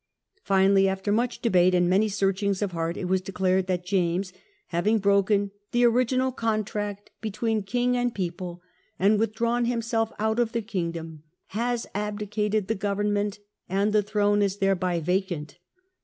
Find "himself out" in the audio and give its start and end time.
9.65-10.39